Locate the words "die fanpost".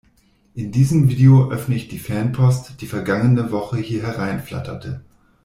1.87-2.81